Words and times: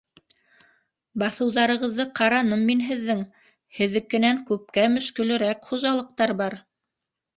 Баҫыуҙарығыҙҙы 1.23 2.05
ҡараным 2.19 2.63
мин 2.69 2.81
һеҙҙең... 2.87 3.21
һеҙҙекенән 3.81 4.43
күпкә 4.51 4.87
мөшкәлерәк 4.95 5.71
хужалыҡтар 5.71 6.35
бар... 6.43 6.61